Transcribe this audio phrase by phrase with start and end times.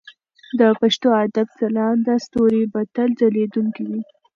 [0.59, 4.01] د پښتو ادب ځلانده ستوري به تل ځلېدونکي وي.